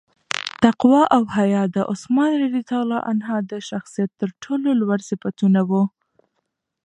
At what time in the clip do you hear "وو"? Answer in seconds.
5.69-5.83